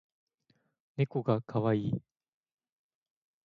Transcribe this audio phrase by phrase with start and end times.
[0.97, 2.01] ねこがかわいい